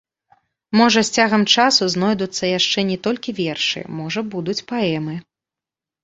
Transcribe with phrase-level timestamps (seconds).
[0.79, 5.15] Можа з цягам часу знойдуцца яшчэ не толькі вершы, можа будуць паэмы.